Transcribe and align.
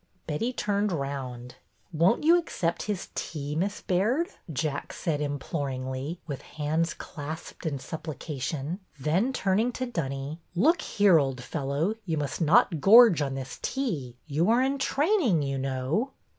Betty 0.25 0.51
turned 0.51 0.91
round. 0.91 1.57
Won't 1.93 2.23
you 2.23 2.35
accept 2.35 2.81
his 2.89 3.09
tea, 3.13 3.55
Miss 3.55 3.81
Baird?" 3.81 4.29
Jack 4.51 4.93
232 4.93 4.97
BETTY 4.97 4.97
BAIRD'S 4.97 4.97
VENTURES 4.97 4.97
said 4.97 5.21
imploringly, 5.21 6.19
with 6.25 6.41
hands 6.41 6.93
clasped 6.95 7.65
in 7.67 7.77
suppli 7.77 8.17
cation; 8.17 8.79
then, 8.99 9.31
turning 9.31 9.71
to 9.73 9.85
Dunny: 9.85 10.39
Look 10.55 10.81
here, 10.81 11.19
old 11.19 11.43
fellow, 11.43 11.93
you 12.07 12.17
must 12.17 12.41
not 12.41 12.81
gorge 12.81 13.21
on 13.21 13.35
this 13.35 13.59
tea. 13.61 14.15
You 14.25 14.49
are 14.49 14.63
in 14.63 14.79
training, 14.79 15.43
you 15.43 15.59
know." 15.59 16.13